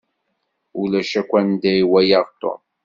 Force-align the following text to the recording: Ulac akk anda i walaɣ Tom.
Ulac 0.81 1.11
akk 1.21 1.31
anda 1.39 1.71
i 1.81 1.83
walaɣ 1.89 2.27
Tom. 2.41 2.61